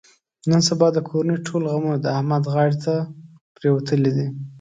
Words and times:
نن 0.49 0.61
سبا 0.69 0.87
د 0.93 0.97
کورنۍ 1.09 1.37
ټول 1.47 1.63
غمونه 1.71 1.97
د 2.01 2.05
احمد 2.17 2.43
غاړې 2.53 2.75
ته 2.85 2.93
پرېوتلي 3.55 4.11
دي. 4.17 4.27